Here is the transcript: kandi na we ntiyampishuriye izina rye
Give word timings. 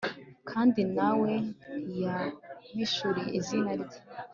kandi 0.49 0.81
na 0.95 1.09
we 1.21 1.33
ntiyampishuriye 1.87 3.29
izina 3.39 3.71
rye 3.81 3.99